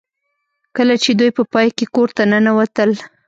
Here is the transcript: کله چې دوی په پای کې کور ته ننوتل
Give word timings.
کله 0.75 0.95
چې 1.03 1.09
دوی 1.19 1.31
په 1.37 1.43
پای 1.53 1.67
کې 1.77 1.85
کور 1.95 2.09
ته 2.15 2.23
ننوتل 2.31 2.91